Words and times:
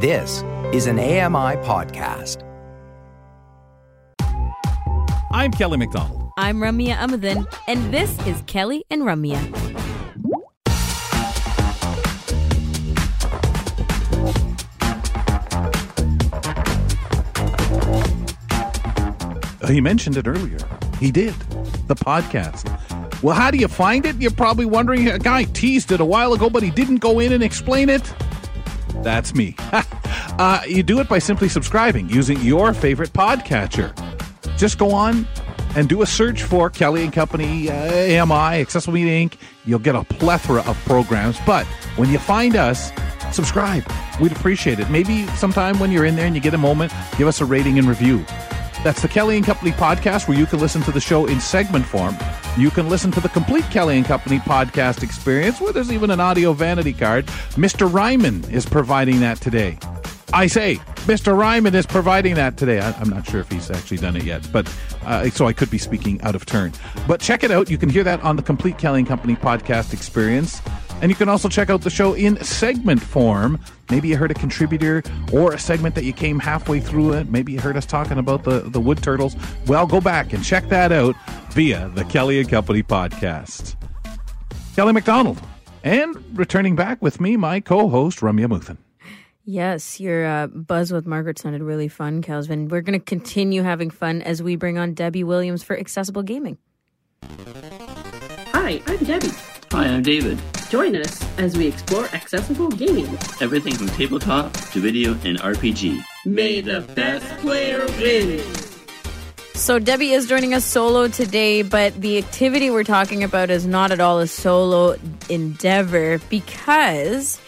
This 0.00 0.44
is 0.72 0.86
an 0.86 1.00
AMI 1.00 1.56
podcast. 1.66 2.44
I'm 5.32 5.50
Kelly 5.50 5.76
McDonald. 5.76 6.30
I'm 6.38 6.58
Ramya 6.58 6.94
Amuthan, 6.94 7.52
and 7.66 7.92
this 7.92 8.16
is 8.24 8.40
Kelly 8.46 8.84
and 8.90 9.02
Ramya. 9.02 9.40
He 19.66 19.78
oh, 19.78 19.80
mentioned 19.80 20.16
it 20.16 20.28
earlier. 20.28 20.58
He 21.00 21.10
did. 21.10 21.34
The 21.88 21.96
podcast. 21.96 22.70
Well, 23.20 23.34
how 23.34 23.50
do 23.50 23.58
you 23.58 23.66
find 23.66 24.06
it? 24.06 24.14
You're 24.22 24.30
probably 24.30 24.64
wondering. 24.64 25.08
A 25.08 25.18
guy 25.18 25.42
teased 25.42 25.90
it 25.90 25.98
a 25.98 26.04
while 26.04 26.34
ago, 26.34 26.48
but 26.48 26.62
he 26.62 26.70
didn't 26.70 26.98
go 26.98 27.18
in 27.18 27.32
and 27.32 27.42
explain 27.42 27.88
it. 27.88 28.14
That's 29.02 29.34
me. 29.34 29.54
uh, 29.72 30.62
you 30.66 30.82
do 30.82 31.00
it 31.00 31.08
by 31.08 31.18
simply 31.18 31.48
subscribing 31.48 32.08
using 32.08 32.40
your 32.40 32.72
favorite 32.74 33.12
podcatcher. 33.12 33.94
Just 34.56 34.78
go 34.78 34.90
on 34.90 35.26
and 35.76 35.88
do 35.88 36.02
a 36.02 36.06
search 36.06 36.42
for 36.42 36.70
Kelly 36.70 37.04
and 37.04 37.12
Company, 37.12 37.70
uh, 37.70 38.22
AMI, 38.22 38.60
Accessible 38.60 38.94
Media 38.94 39.28
Inc. 39.28 39.38
You'll 39.64 39.78
get 39.78 39.94
a 39.94 40.04
plethora 40.04 40.62
of 40.62 40.76
programs. 40.84 41.38
But 41.46 41.66
when 41.96 42.10
you 42.10 42.18
find 42.18 42.56
us, 42.56 42.90
subscribe. 43.32 43.84
We'd 44.20 44.32
appreciate 44.32 44.80
it. 44.80 44.90
Maybe 44.90 45.26
sometime 45.28 45.78
when 45.78 45.92
you're 45.92 46.04
in 46.04 46.16
there 46.16 46.26
and 46.26 46.34
you 46.34 46.40
get 46.40 46.54
a 46.54 46.58
moment, 46.58 46.92
give 47.16 47.28
us 47.28 47.40
a 47.40 47.44
rating 47.44 47.78
and 47.78 47.86
review. 47.86 48.24
That's 48.84 49.02
the 49.02 49.08
Kelly 49.08 49.36
and 49.36 49.44
Company 49.44 49.72
podcast 49.72 50.28
where 50.28 50.38
you 50.38 50.46
can 50.46 50.60
listen 50.60 50.82
to 50.82 50.92
the 50.92 51.00
show 51.00 51.26
in 51.26 51.40
segment 51.40 51.84
form. 51.84 52.16
You 52.58 52.70
can 52.70 52.88
listen 52.88 53.12
to 53.12 53.20
the 53.20 53.28
complete 53.28 53.62
Kelly 53.70 53.98
and 53.98 54.04
Company 54.04 54.40
podcast 54.40 55.04
experience 55.04 55.60
where 55.60 55.72
there's 55.72 55.92
even 55.92 56.10
an 56.10 56.18
audio 56.18 56.52
vanity 56.52 56.92
card. 56.92 57.26
Mr. 57.54 57.90
Ryman 57.90 58.42
is 58.50 58.66
providing 58.66 59.20
that 59.20 59.40
today. 59.40 59.78
I 60.32 60.48
say, 60.48 60.74
Mr. 61.06 61.38
Ryman 61.38 61.76
is 61.76 61.86
providing 61.86 62.34
that 62.34 62.56
today. 62.56 62.80
I, 62.80 62.90
am 63.00 63.10
not 63.10 63.28
sure 63.28 63.38
if 63.38 63.48
he's 63.48 63.70
actually 63.70 63.98
done 63.98 64.16
it 64.16 64.24
yet, 64.24 64.44
but 64.52 64.68
uh, 65.04 65.30
so 65.30 65.46
I 65.46 65.52
could 65.52 65.70
be 65.70 65.78
speaking 65.78 66.20
out 66.22 66.34
of 66.34 66.46
turn. 66.46 66.72
But 67.06 67.20
check 67.20 67.44
it 67.44 67.52
out. 67.52 67.70
You 67.70 67.78
can 67.78 67.90
hear 67.90 68.02
that 68.02 68.20
on 68.22 68.34
the 68.34 68.42
complete 68.42 68.76
Kelly 68.76 68.98
and 68.98 69.08
Company 69.08 69.36
podcast 69.36 69.92
experience. 69.92 70.60
And 71.00 71.12
you 71.12 71.14
can 71.14 71.28
also 71.28 71.48
check 71.48 71.70
out 71.70 71.82
the 71.82 71.90
show 71.90 72.14
in 72.14 72.42
segment 72.42 73.00
form. 73.00 73.60
Maybe 73.88 74.08
you 74.08 74.16
heard 74.16 74.32
a 74.32 74.34
contributor 74.34 75.04
or 75.32 75.52
a 75.52 75.58
segment 75.58 75.94
that 75.94 76.02
you 76.02 76.12
came 76.12 76.40
halfway 76.40 76.80
through 76.80 77.12
it. 77.12 77.30
Maybe 77.30 77.52
you 77.52 77.60
heard 77.60 77.76
us 77.76 77.86
talking 77.86 78.18
about 78.18 78.42
the, 78.42 78.60
the 78.60 78.80
wood 78.80 79.00
turtles. 79.00 79.36
Well, 79.66 79.86
go 79.86 80.00
back 80.00 80.32
and 80.32 80.44
check 80.44 80.68
that 80.70 80.90
out 80.90 81.14
via 81.50 81.90
the 81.94 82.04
Kelly 82.04 82.40
and 82.40 82.48
Company 82.48 82.82
podcast. 82.82 83.76
Kelly 84.74 84.92
McDonald. 84.92 85.40
And 85.84 86.16
returning 86.38 86.76
back 86.76 87.00
with 87.00 87.20
me, 87.20 87.36
my 87.36 87.60
co 87.60 87.88
host, 87.88 88.18
Ramya 88.20 88.46
Muthan. 88.46 88.78
Yes, 89.44 89.98
your 89.98 90.26
uh, 90.26 90.46
buzz 90.48 90.92
with 90.92 91.06
Margaret 91.06 91.38
sounded 91.38 91.62
really 91.62 91.88
fun, 91.88 92.20
Calvin. 92.20 92.68
We're 92.68 92.82
going 92.82 92.98
to 92.98 93.04
continue 93.04 93.62
having 93.62 93.88
fun 93.88 94.20
as 94.20 94.42
we 94.42 94.56
bring 94.56 94.76
on 94.76 94.92
Debbie 94.92 95.24
Williams 95.24 95.62
for 95.62 95.78
Accessible 95.78 96.22
Gaming. 96.22 96.58
Hi, 98.52 98.82
I'm 98.86 98.98
Debbie. 99.04 99.30
Hi, 99.72 99.86
I'm 99.86 100.02
David. 100.02 100.38
Join 100.68 100.96
us 100.96 101.24
as 101.38 101.56
we 101.56 101.66
explore 101.66 102.04
accessible 102.12 102.68
gaming. 102.68 103.06
Everything 103.40 103.74
from 103.74 103.88
tabletop 103.88 104.52
to 104.52 104.80
video 104.80 105.12
and 105.24 105.38
RPG. 105.40 106.02
May 106.26 106.60
the 106.60 106.82
best 106.94 107.26
player 107.40 107.86
win. 107.98 108.67
So, 109.58 109.80
Debbie 109.80 110.12
is 110.12 110.28
joining 110.28 110.54
us 110.54 110.64
solo 110.64 111.08
today, 111.08 111.62
but 111.62 111.92
the 112.00 112.16
activity 112.16 112.70
we're 112.70 112.84
talking 112.84 113.24
about 113.24 113.50
is 113.50 113.66
not 113.66 113.90
at 113.90 113.98
all 113.98 114.20
a 114.20 114.28
solo 114.28 114.94
endeavor 115.28 116.20
because 116.30 117.40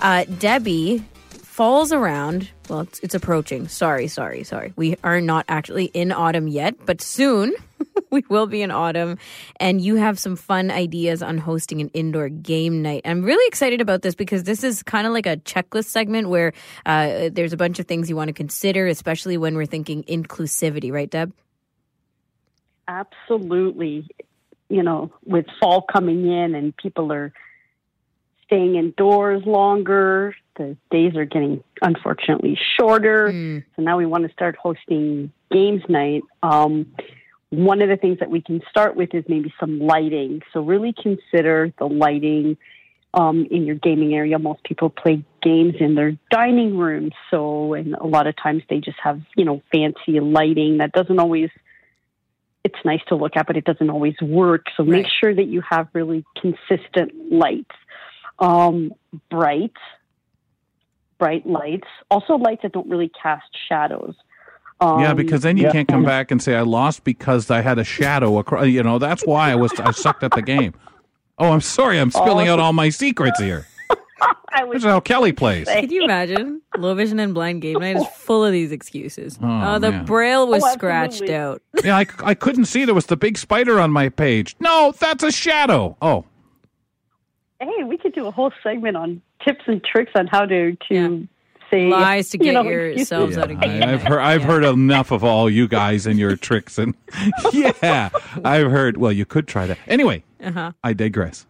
uh, 0.00 0.24
Debbie 0.38 1.04
falls 1.28 1.92
around. 1.92 2.48
Well, 2.70 2.80
it's, 2.80 3.00
it's 3.00 3.14
approaching. 3.14 3.68
Sorry, 3.68 4.08
sorry, 4.08 4.44
sorry. 4.44 4.72
We 4.76 4.96
are 5.04 5.20
not 5.20 5.44
actually 5.46 5.84
in 5.84 6.10
autumn 6.10 6.48
yet, 6.48 6.74
but 6.86 7.02
soon 7.02 7.54
we 8.10 8.24
will 8.30 8.46
be 8.46 8.62
in 8.62 8.70
autumn. 8.70 9.18
And 9.60 9.80
you 9.80 9.96
have 9.96 10.18
some 10.18 10.36
fun 10.36 10.70
ideas 10.70 11.22
on 11.22 11.36
hosting 11.36 11.82
an 11.82 11.90
indoor 11.90 12.30
game 12.30 12.80
night. 12.80 13.02
I'm 13.04 13.22
really 13.22 13.46
excited 13.46 13.82
about 13.82 14.00
this 14.00 14.14
because 14.14 14.44
this 14.44 14.64
is 14.64 14.82
kind 14.82 15.06
of 15.06 15.12
like 15.12 15.26
a 15.26 15.36
checklist 15.36 15.86
segment 15.90 16.30
where 16.30 16.54
uh, 16.86 17.28
there's 17.30 17.52
a 17.52 17.58
bunch 17.58 17.78
of 17.78 17.86
things 17.86 18.08
you 18.08 18.16
want 18.16 18.28
to 18.28 18.34
consider, 18.34 18.86
especially 18.86 19.36
when 19.36 19.54
we're 19.54 19.66
thinking 19.66 20.02
inclusivity, 20.04 20.90
right, 20.90 21.10
Deb? 21.10 21.30
Absolutely. 22.88 24.08
You 24.68 24.82
know, 24.82 25.12
with 25.24 25.46
fall 25.60 25.82
coming 25.82 26.30
in 26.30 26.54
and 26.54 26.76
people 26.76 27.12
are 27.12 27.32
staying 28.46 28.76
indoors 28.76 29.44
longer, 29.44 30.34
the 30.56 30.76
days 30.90 31.14
are 31.14 31.26
getting 31.26 31.62
unfortunately 31.82 32.58
shorter. 32.78 33.28
Mm. 33.28 33.64
So 33.76 33.82
now 33.82 33.98
we 33.98 34.06
want 34.06 34.26
to 34.26 34.32
start 34.32 34.56
hosting 34.56 35.30
games 35.50 35.82
night. 35.88 36.22
Um, 36.42 36.92
one 37.50 37.80
of 37.80 37.88
the 37.88 37.96
things 37.96 38.18
that 38.18 38.30
we 38.30 38.40
can 38.40 38.62
start 38.70 38.96
with 38.96 39.14
is 39.14 39.24
maybe 39.28 39.52
some 39.60 39.78
lighting. 39.78 40.42
So 40.52 40.60
really 40.60 40.94
consider 40.94 41.72
the 41.78 41.86
lighting 41.86 42.56
um, 43.14 43.46
in 43.50 43.64
your 43.64 43.76
gaming 43.76 44.14
area. 44.14 44.38
Most 44.38 44.64
people 44.64 44.90
play 44.90 45.24
games 45.42 45.74
in 45.80 45.94
their 45.94 46.18
dining 46.30 46.76
room, 46.76 47.10
so 47.30 47.74
and 47.74 47.94
a 47.94 48.06
lot 48.06 48.26
of 48.26 48.36
times 48.36 48.62
they 48.68 48.80
just 48.80 48.98
have 49.02 49.20
you 49.36 49.44
know 49.44 49.62
fancy 49.72 50.20
lighting 50.20 50.78
that 50.78 50.92
doesn't 50.92 51.18
always. 51.18 51.50
It's 52.64 52.78
nice 52.84 53.00
to 53.08 53.14
look 53.14 53.36
at, 53.36 53.46
but 53.46 53.56
it 53.56 53.64
doesn't 53.64 53.88
always 53.88 54.14
work. 54.20 54.66
So 54.76 54.82
right. 54.82 55.02
make 55.02 55.06
sure 55.08 55.34
that 55.34 55.46
you 55.46 55.62
have 55.68 55.88
really 55.92 56.24
consistent 56.40 57.12
lights, 57.30 57.74
um, 58.38 58.92
bright, 59.30 59.72
bright 61.18 61.46
lights. 61.46 61.86
Also, 62.10 62.34
lights 62.34 62.62
that 62.62 62.72
don't 62.72 62.88
really 62.88 63.10
cast 63.20 63.46
shadows. 63.68 64.14
Um, 64.80 65.00
yeah, 65.00 65.14
because 65.14 65.42
then 65.42 65.56
you 65.56 65.64
yeah. 65.64 65.72
can't 65.72 65.88
come 65.88 66.04
back 66.04 66.30
and 66.30 66.40
say 66.40 66.54
I 66.54 66.60
lost 66.60 67.02
because 67.02 67.50
I 67.50 67.62
had 67.62 67.78
a 67.78 67.84
shadow 67.84 68.38
across. 68.38 68.66
You 68.66 68.82
know, 68.82 68.98
that's 68.98 69.26
why 69.26 69.50
I 69.50 69.56
was 69.56 69.72
I 69.80 69.90
sucked 69.90 70.22
at 70.22 70.32
the 70.32 70.42
game. 70.42 70.74
Oh, 71.38 71.52
I'm 71.52 71.60
sorry, 71.60 71.98
I'm 71.98 72.10
spilling 72.10 72.48
oh, 72.48 72.54
out 72.54 72.60
all 72.60 72.72
my 72.72 72.88
secrets 72.88 73.40
here. 73.40 73.66
I 74.58 74.64
was 74.64 74.82
That's 74.82 74.90
how 74.90 75.00
Kelly 75.00 75.32
plays. 75.42 75.68
Can 75.68 75.90
you 75.90 76.04
imagine? 76.04 76.60
Low 76.76 76.94
vision 76.94 77.20
and 77.20 77.32
blind 77.32 77.62
game 77.62 77.78
night 77.78 77.96
is 77.96 78.06
full 78.14 78.44
of 78.44 78.52
these 78.52 78.72
excuses. 78.72 79.38
Oh, 79.40 79.46
uh, 79.46 79.78
the 79.78 79.90
man. 79.92 80.04
braille 80.04 80.46
was 80.48 80.64
oh, 80.64 80.72
scratched 80.72 81.28
out. 81.30 81.62
yeah, 81.84 81.96
I, 81.96 82.06
I 82.22 82.34
couldn't 82.34 82.64
see 82.64 82.84
there 82.84 82.94
was 82.94 83.06
the 83.06 83.16
big 83.16 83.38
spider 83.38 83.78
on 83.78 83.92
my 83.92 84.08
page. 84.08 84.56
No, 84.60 84.92
that's 84.98 85.22
a 85.22 85.30
shadow. 85.30 85.96
Oh. 86.02 86.24
Hey, 87.60 87.84
we 87.84 87.96
could 87.96 88.14
do 88.14 88.26
a 88.26 88.30
whole 88.30 88.52
segment 88.62 88.96
on 88.96 89.22
tips 89.44 89.62
and 89.66 89.82
tricks 89.82 90.12
on 90.14 90.26
how 90.26 90.44
to 90.44 90.72
to 90.72 90.94
yeah 90.94 91.08
say 91.70 91.86
lies 91.88 92.30
to 92.30 92.38
get 92.38 92.46
you 92.46 92.52
know, 92.52 92.62
yourselves 92.62 93.36
yeah, 93.36 93.42
out 93.42 93.50
of 93.50 93.60
game. 93.60 93.82
I, 93.82 93.86
have 93.86 94.02
heard 94.02 94.20
I've 94.20 94.42
heard 94.42 94.64
enough 94.64 95.10
of 95.10 95.22
all 95.22 95.50
you 95.50 95.68
guys 95.68 96.06
and 96.06 96.18
your 96.18 96.36
tricks 96.36 96.78
and 96.78 96.94
yeah, 97.52 98.10
I've 98.44 98.70
heard. 98.70 98.96
Well, 98.96 99.12
you 99.12 99.26
could 99.26 99.46
try 99.46 99.66
that 99.66 99.78
anyway. 99.86 100.22
Uh-huh. 100.42 100.72
I 100.82 100.92
digress. 100.92 101.46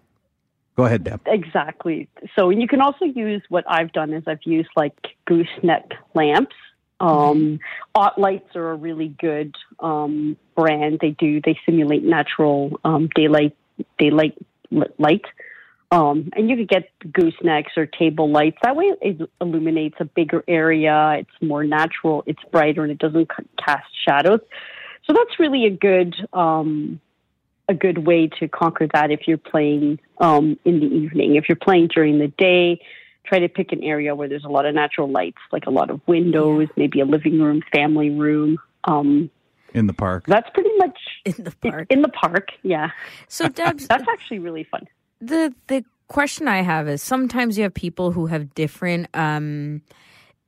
Go 0.79 0.85
ahead, 0.85 1.03
Deb. 1.03 1.21
Exactly. 1.27 2.09
So 2.39 2.51
you 2.51 2.69
can 2.69 2.81
also 2.81 3.05
use 3.05 3.43
what 3.49 3.65
I've 3.67 3.91
done 3.91 4.13
is 4.13 4.23
I've 4.29 4.45
used 4.45 4.69
like 4.77 4.95
gooseneck 5.29 5.91
lamps. 6.15 6.55
Um, 7.01 7.59
OttLites 7.97 8.55
are 8.55 8.71
a 8.71 8.77
really 8.77 9.09
good 9.09 9.57
um, 9.81 10.37
brand. 10.55 11.01
They 11.03 11.11
do 11.11 11.41
they 11.45 11.59
simulate 11.67 12.05
natural 12.05 12.79
um, 12.85 13.09
daylight 13.13 13.57
daylight 13.99 14.39
light. 14.71 15.25
Um, 15.91 16.31
and 16.37 16.49
you 16.49 16.57
could 16.57 16.69
get 16.69 16.91
goosenecks 17.07 17.77
or 17.77 17.87
table 17.87 18.31
lights. 18.31 18.59
That 18.63 18.77
way, 18.77 18.93
it 19.03 19.29
illuminates 19.41 19.97
a 19.99 20.05
bigger 20.05 20.45
area. 20.47 21.17
It's 21.19 21.43
more 21.43 21.65
natural. 21.65 22.23
It's 22.25 22.43
brighter, 22.53 22.85
and 22.85 22.93
it 22.93 22.99
doesn't 22.99 23.29
cast 23.59 23.89
shadows. 24.07 24.41
So 25.09 25.13
that's 25.13 25.41
really 25.41 25.65
a 25.65 25.71
good 25.71 26.15
um, 26.33 27.01
a 27.69 27.75
good 27.75 28.07
way 28.07 28.29
to 28.39 28.49
conquer 28.49 28.87
that 28.93 29.11
if 29.11 29.27
you're 29.27 29.37
playing 29.37 30.01
um, 30.19 30.59
in 30.65 30.81
the 30.81 30.87
evening. 30.87 31.37
If 31.37 31.49
you're 31.49 31.57
playing 31.57 31.89
during 31.95 32.19
the 32.19 32.29
day, 32.29 32.81
try 33.27 33.39
to 33.39 33.49
pick 33.49 33.73
an 33.73 33.83
area 33.83 34.15
where 34.15 34.29
there's 34.29 34.45
a 34.45 34.49
lot 34.49 34.67
of 34.67 34.75
natural 34.75 35.11
lights, 35.11 35.39
like 35.53 35.67
a 35.67 35.71
lot 35.71 35.91
of 35.91 36.01
windows, 36.07 36.69
maybe 36.77 37.01
a 37.01 37.05
living 37.05 37.41
room, 37.41 37.63
family 37.73 38.11
room. 38.11 38.59
Um, 38.85 39.31
in 39.75 39.87
the 39.87 39.93
park. 39.93 40.25
That's 40.27 40.49
pretty 40.55 40.75
much 40.79 40.99
in 41.27 41.45
the 41.45 41.51
park. 41.51 41.89
In 41.91 42.01
the 42.01 42.09
park, 42.09 42.49
yeah. 42.63 42.91
So 43.29 43.49
Deb's, 43.49 43.87
that's 43.87 44.09
actually 44.09 44.39
really 44.39 44.65
fun 44.65 44.89
the 45.21 45.55
the 45.67 45.85
question 46.09 46.49
I 46.49 46.63
have 46.63 46.89
is 46.89 47.03
sometimes 47.03 47.59
you 47.59 47.65
have 47.65 47.75
people 47.75 48.13
who 48.13 48.27
have 48.27 48.55
different 48.55 49.09
um, 49.15 49.83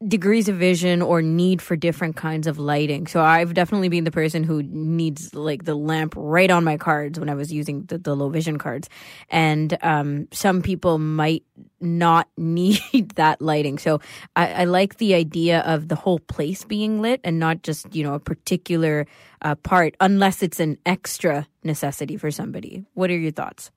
degrees 0.09 0.49
of 0.49 0.57
vision 0.57 1.03
or 1.03 1.21
need 1.21 1.61
for 1.61 1.77
different 1.77 2.17
kinds 2.17 2.47
of 2.47 2.59
lighting. 2.59 3.07
So 3.07 3.21
I've 3.21 3.53
definitely 3.53 3.91
been 3.91 4.05
the 4.05 4.11
person 4.11 4.45
who 4.45 4.63
needs 4.63 5.35
like 5.35 5.65
the 5.65 5.75
lamp 5.75 6.15
right 6.17 6.51
on 6.51 6.65
my 6.65 6.79
cards 6.79 7.21
when 7.21 7.29
I 7.29 7.35
was 7.35 7.53
using 7.53 7.85
the, 7.85 7.99
the 7.99 8.17
low 8.17 8.31
vision 8.31 8.57
cards. 8.57 8.89
And 9.29 9.77
um, 9.83 10.27
some 10.33 10.63
people 10.63 10.99
might 10.99 11.45
not 11.81 12.29
need 12.39 13.11
that 13.17 13.43
lighting. 13.43 13.79
So 13.79 14.01
I, 14.37 14.63
I, 14.63 14.65
like 14.65 14.97
the 14.97 15.15
idea 15.15 15.61
of 15.61 15.89
the 15.89 15.97
whole 15.97 16.19
place 16.19 16.65
being 16.65 17.03
lit 17.03 17.21
and 17.23 17.39
not 17.39 17.63
just, 17.63 17.95
you 17.95 18.03
know, 18.03 18.15
a 18.15 18.21
particular 18.21 19.07
uh, 19.43 19.55
part, 19.57 19.97
unless 20.01 20.43
it's 20.43 20.61
an 20.61 20.79
extra 20.87 21.47
necessity 21.63 22.17
for 22.17 22.31
somebody. 22.31 22.87
What 22.95 23.11
are 23.11 23.19
your 23.19 23.33
thoughts? 23.33 23.71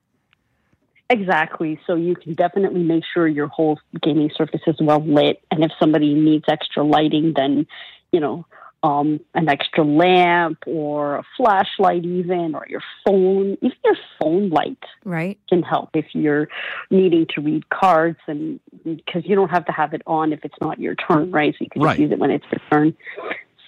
Exactly. 1.14 1.80
So 1.86 1.94
you 1.94 2.16
can 2.16 2.34
definitely 2.34 2.82
make 2.82 3.04
sure 3.14 3.28
your 3.28 3.48
whole 3.48 3.80
gaming 4.02 4.32
surface 4.36 4.62
is 4.66 4.76
well 4.82 5.04
lit. 5.06 5.44
And 5.52 5.64
if 5.64 5.72
somebody 5.80 6.16
needs 6.16 6.46
extra 6.48 6.84
lighting, 6.84 7.34
then, 7.36 7.68
you 8.12 8.20
know, 8.20 8.48
um, 8.82 9.20
an 9.36 9.48
extra 9.48 9.84
lamp 9.84 10.58
or 10.66 11.18
a 11.18 11.24
flashlight, 11.38 12.04
even, 12.04 12.56
or 12.56 12.66
your 12.68 12.82
phone, 13.06 13.58
even 13.62 13.78
your 13.86 13.96
phone 14.20 14.50
light 14.50 14.84
Right. 15.06 15.40
can 15.48 15.62
help 15.62 15.92
if 15.94 16.08
you're 16.14 16.50
needing 16.90 17.28
to 17.36 17.42
read 17.42 17.70
cards 17.70 18.18
and 18.28 18.60
because 18.84 19.24
you 19.26 19.36
don't 19.36 19.50
have 19.50 19.66
to 19.66 19.72
have 19.72 19.94
it 19.94 20.02
on 20.08 20.34
if 20.34 20.44
it's 20.44 20.58
not 20.60 20.80
your 20.80 20.96
turn, 20.96 21.32
right? 21.32 21.54
So 21.54 21.60
you 21.62 21.70
can 21.70 21.82
just 21.84 22.00
use 22.00 22.12
it 22.12 22.18
when 22.18 22.32
it's 22.32 22.46
your 22.52 22.62
turn. 22.72 22.98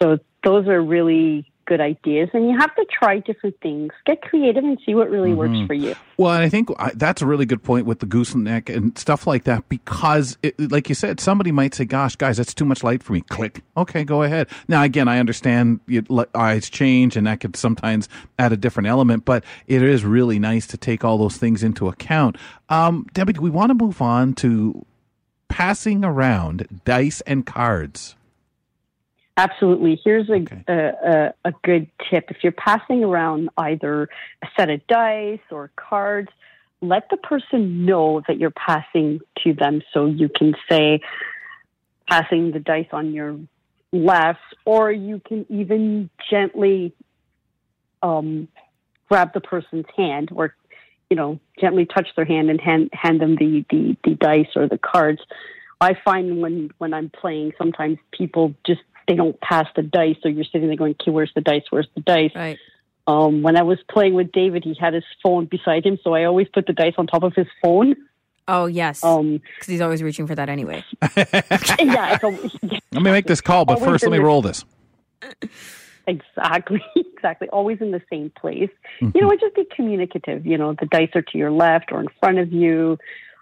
So 0.02 0.18
those 0.46 0.68
are 0.68 0.82
really 0.82 1.52
good 1.66 1.82
ideas, 1.82 2.30
and 2.34 2.48
you 2.48 2.56
have 2.58 2.74
to 2.76 2.86
try 2.92 3.18
different 3.18 3.60
things. 3.60 3.92
Get 4.06 4.22
creative 4.22 4.64
and 4.64 4.78
see 4.86 4.94
what 4.94 5.10
really 5.10 5.34
works 5.34 5.58
for 5.66 5.74
you. 5.74 5.96
Well, 6.18 6.30
I 6.30 6.48
think 6.48 6.70
that's 6.94 7.24
a 7.24 7.26
really 7.26 7.48
good 7.48 7.64
point 7.64 7.88
with 7.88 8.00
the 8.00 8.06
gooseneck 8.06 8.70
and 8.70 8.96
stuff 8.98 9.26
like 9.26 9.46
that 9.46 9.68
because, 9.68 10.38
it, 10.44 10.72
like 10.72 10.90
you 10.90 10.96
said, 10.96 11.20
somebody 11.20 11.52
might 11.52 11.74
say, 11.74 11.86
"Gosh, 11.86 12.16
guys, 12.16 12.38
that's 12.38 12.54
too 12.54 12.66
much 12.66 12.84
light 12.84 13.02
for 13.02 13.14
me." 13.14 13.22
Click. 13.22 13.64
Okay, 13.76 14.04
go 14.04 14.22
ahead. 14.22 14.48
Now, 14.68 14.84
again, 14.84 15.08
I 15.08 15.20
understand 15.20 15.80
eyes 16.36 16.70
change, 16.70 17.18
and 17.18 17.26
that 17.26 17.40
could 17.40 17.56
sometimes 17.56 18.08
add 18.38 18.54
a 18.54 18.58
different 18.58 18.88
element, 18.88 19.26
but 19.26 19.44
it 19.66 19.82
is 19.82 20.06
really 20.06 20.38
nice 20.38 20.68
to 20.68 20.78
take 20.78 21.04
all 21.04 21.18
those 21.18 21.38
things 21.38 21.64
into 21.64 21.88
account. 21.88 22.38
Um, 22.70 23.08
Debbie, 23.14 23.34
do 23.34 23.42
we 23.42 23.50
want 23.50 23.72
to 23.72 23.74
move 23.74 24.02
on 24.02 24.34
to 24.36 24.86
passing 25.50 26.06
around 26.06 26.82
dice 26.86 27.22
and 27.22 27.46
cards? 27.46 28.16
Absolutely. 29.38 30.00
Here's 30.04 30.30
a, 30.30 30.34
Okay. 30.34 30.64
a, 30.68 30.74
a, 30.74 31.34
a 31.50 31.54
good 31.64 31.90
tip. 32.10 32.26
If 32.30 32.38
you're 32.42 32.54
passing 32.54 33.04
around 33.04 33.50
either 33.58 34.10
a 34.42 34.48
set 34.58 34.70
of 34.70 34.86
dice 34.88 35.40
or 35.52 35.72
cards, 35.76 36.30
let 36.82 37.10
the 37.10 37.18
person 37.18 37.86
know 37.86 38.22
that 38.28 38.38
you're 38.38 38.52
passing 38.52 39.20
to 39.44 39.54
them. 39.54 39.82
So 39.94 40.06
you 40.06 40.30
can 40.30 40.56
say, 40.70 41.02
passing 42.08 42.52
the 42.52 42.60
dice 42.60 42.88
on 42.92 43.14
your 43.14 43.38
left, 43.92 44.40
or 44.64 44.92
you 44.92 45.20
can 45.28 45.46
even 45.50 46.10
gently 46.30 46.94
um, 48.04 48.48
grab 49.10 49.34
the 49.34 49.42
person's 49.42 49.86
hand 49.98 50.30
or, 50.34 50.56
you 51.10 51.18
know, 51.18 51.40
gently 51.60 51.86
touch 51.86 52.08
their 52.16 52.26
hand 52.26 52.50
and 52.50 52.62
hand, 52.62 52.90
hand 52.94 53.20
them 53.20 53.36
the, 53.36 53.66
the, 53.70 53.98
the 54.04 54.16
dice 54.16 54.48
or 54.56 54.68
the 54.68 54.78
cards. 54.78 55.22
I 55.82 55.96
find 56.06 56.42
when, 56.42 56.72
when 56.78 56.94
I'm 56.94 57.10
playing, 57.10 57.54
sometimes 57.58 57.98
people 58.12 58.54
just 58.66 58.82
they 59.08 59.16
don't 59.16 59.40
pass 59.42 59.68
the 59.76 59.82
dice, 59.84 60.16
so 60.22 60.30
you're 60.30 60.44
sitting 60.46 60.68
there 60.68 60.76
going, 60.78 60.96
"Okay, 61.02 61.12
where's 61.12 61.32
the 61.36 61.42
dice? 61.42 61.64
Where's 61.70 61.88
the 61.96 62.02
dice?" 62.02 62.32
Right. 62.36 62.58
Um, 63.08 63.44
when 63.44 63.56
I 63.56 63.62
was 63.62 63.78
playing 63.90 64.16
with 64.16 64.32
David, 64.32 64.64
he 64.64 64.76
had 64.80 64.94
his 64.96 65.04
phone 65.22 65.46
beside 65.46 65.86
him, 65.86 66.00
so 66.04 66.14
I 66.16 66.24
always 66.24 66.48
put 66.52 66.66
the 66.66 66.74
dice 66.74 66.94
on 66.98 67.06
top 67.08 67.22
of 67.24 67.34
his 67.36 67.48
phone. 67.62 67.96
Oh 68.48 68.66
yes. 68.68 69.04
Um, 69.04 69.42
Because 69.56 69.68
he's 69.68 69.82
always 69.82 70.02
reaching 70.04 70.26
for 70.28 70.36
that 70.36 70.50
anyway. 70.50 70.84
yeah, 71.18 71.24
it's 72.20 72.24
a, 72.24 72.28
Let 72.92 73.02
me 73.04 73.12
make 73.12 73.26
this 73.28 73.42
call, 73.42 73.66
but 73.66 73.76
Always 73.78 73.90
first, 73.92 74.04
let 74.06 74.12
me 74.12 74.18
the- 74.18 74.24
roll 74.24 74.42
this. 74.42 74.66
exactly, 76.08 76.84
exactly. 76.96 77.50
Always 77.50 77.82
in 77.82 77.92
the 77.92 78.02
same 78.10 78.32
place. 78.40 78.70
You 79.02 79.22
know, 79.22 79.30
and 79.32 79.40
just 79.40 79.56
be 79.56 79.66
communicative. 79.76 80.46
You 80.46 80.58
know, 80.58 80.74
the 80.80 80.86
dice 80.86 81.10
are 81.16 81.22
to 81.22 81.38
your 81.38 81.52
left 81.52 81.92
or 81.92 82.00
in 82.02 82.08
front 82.20 82.40
of 82.40 82.52
you. 82.54 82.98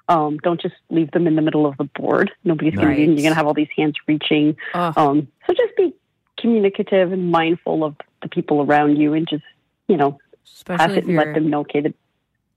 Um, 0.09 0.37
don't 0.39 0.59
just 0.61 0.75
leave 0.89 1.11
them 1.11 1.27
in 1.27 1.35
the 1.35 1.41
middle 1.41 1.65
of 1.65 1.77
the 1.77 1.85
board. 1.85 2.31
Nobody's 2.43 2.75
going 2.75 2.87
Right. 2.87 2.95
to. 2.97 3.01
You're 3.03 3.15
going 3.15 3.29
to 3.29 3.35
have 3.35 3.47
all 3.47 3.53
these 3.53 3.69
hands 3.77 3.95
reaching. 4.07 4.57
Oh, 4.73 4.91
Um, 4.97 5.27
so 5.47 5.53
just 5.53 5.75
be 5.77 5.93
communicative 6.37 7.11
and 7.13 7.31
mindful 7.31 7.83
of 7.85 7.95
the 8.21 8.27
people 8.29 8.61
around 8.61 8.97
you, 8.97 9.13
and 9.13 9.27
just 9.27 9.43
you 9.87 9.97
know, 9.97 10.17
pass 10.65 10.91
it 10.91 11.05
and 11.05 11.15
let 11.15 11.33
them 11.33 11.49
know. 11.49 11.61
Okay, 11.61 11.81
the 11.81 11.93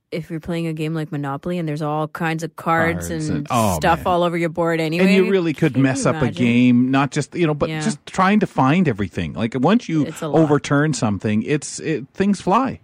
if 0.09 0.29
you're 0.29 0.39
playing 0.39 0.67
a 0.67 0.71
game 0.73 0.93
like 0.93 1.11
Monopoly 1.11 1.57
and 1.57 1.67
there's 1.67 1.81
all 1.81 2.07
kinds 2.07 2.41
of 2.41 2.55
cards, 2.55 3.09
Cards 3.09 3.27
and, 3.27 3.37
and- 3.39 3.47
oh, 3.49 3.75
stuff 3.75 3.99
man. 3.99 4.07
all 4.07 4.23
over 4.23 4.37
your 4.37 4.47
board 4.49 4.79
anyway. 4.79 5.05
and 5.05 5.13
you 5.13 5.29
really 5.29 5.53
could 5.53 5.73
Can 5.73 5.81
mess 5.83 6.05
up 6.05 6.21
a 6.21 6.31
game 6.31 6.89
not 6.91 7.11
just 7.11 7.35
you 7.35 7.45
know 7.45 7.53
but 7.53 7.67
Yeah. 7.67 7.81
just 7.81 8.05
trying 8.05 8.39
to 8.39 8.47
find 8.47 8.87
everything 8.87 9.33
like 9.33 9.53
once 9.59 9.89
you 9.89 10.05
It's 10.05 10.21
a 10.21 10.29
lot. 10.29 10.39
overturn 10.39 10.93
something 10.93 11.43
it's 11.43 11.81
it, 11.81 12.07
things 12.13 12.39
fly 12.39 12.69
Yeah. 12.69 12.77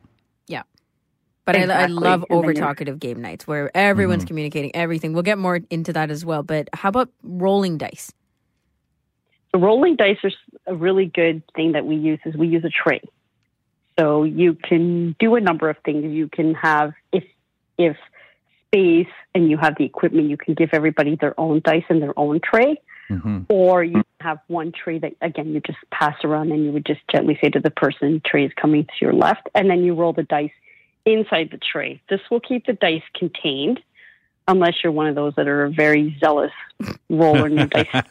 But 1.46 1.56
I, 1.58 1.64
I 1.64 1.86
love 1.88 2.26
And 2.30 2.40
over 2.40 2.54
talkative 2.54 3.00
game 3.00 3.22
nights 3.22 3.46
where 3.46 3.76
everyone's 3.76 4.24
Mm-hmm. 4.24 4.28
communicating 4.28 4.76
everything. 4.76 5.14
We'll 5.14 5.24
get 5.24 5.38
more 5.38 5.60
into 5.70 5.92
that 5.94 6.10
as 6.10 6.24
well. 6.24 6.42
But 6.44 6.70
how 6.74 6.90
about 6.90 7.10
rolling 7.22 7.78
dice? 7.78 8.12
The 9.52 9.60
rolling 9.60 9.98
dice 9.98 10.18
is 10.24 10.34
a 10.68 10.74
really 10.74 11.06
good 11.06 11.44
thing 11.56 11.74
that 11.74 11.86
we 11.86 11.96
use 11.96 12.20
is 12.26 12.36
we 12.36 12.48
use 12.48 12.64
a 12.64 12.70
tray. 12.70 13.02
So 14.00 14.24
you 14.24 14.56
can 14.56 15.16
do 15.20 15.36
a 15.36 15.42
number 15.42 15.70
of 15.70 15.78
things. 15.86 16.06
You 16.06 16.28
can 16.28 16.56
have 16.56 16.94
if 17.12 17.24
if 17.78 17.98
space 18.68 19.14
and 19.36 19.50
you 19.50 19.58
have 19.58 19.76
the 19.78 19.84
equipment, 19.84 20.30
you 20.30 20.38
can 20.38 20.54
give 20.56 20.70
everybody 20.74 21.16
their 21.16 21.40
own 21.40 21.62
dice 21.64 21.84
and 21.90 22.02
their 22.02 22.18
own 22.18 22.40
tray. 22.44 22.78
hmm 23.10 23.42
Or 23.50 23.84
you 23.84 24.02
have 24.22 24.40
one 24.48 24.72
tray 24.72 24.98
that 25.00 25.14
again 25.22 25.54
you 25.54 25.60
just 25.60 25.78
pass 25.92 26.16
around 26.24 26.52
and 26.52 26.64
you 26.64 26.72
would 26.72 26.86
just 26.86 27.02
gently 27.12 27.38
say 27.44 27.50
to 27.50 27.60
the 27.60 27.70
person, 27.70 28.22
tray 28.26 28.46
is 28.46 28.52
coming 28.60 28.86
to 28.86 28.92
your 29.02 29.14
left, 29.14 29.48
and 29.54 29.70
then 29.70 29.84
you 29.84 29.94
roll 29.94 30.14
the 30.14 30.24
dice 30.24 30.50
inside 31.06 31.50
the 31.52 31.60
tray. 31.60 32.02
This 32.10 32.20
will 32.32 32.40
keep 32.40 32.66
the 32.66 32.74
dice 32.74 33.04
contained. 33.16 33.80
Unless 34.46 34.84
you're 34.84 34.92
one 34.92 35.08
of 35.08 35.16
those 35.16 35.34
that 35.36 35.48
are 35.48 35.64
a 35.64 35.70
very 35.70 36.18
zealous 36.20 36.52
roller 37.10 37.46
and 37.46 37.60
your 37.60 37.68
dice 37.68 37.88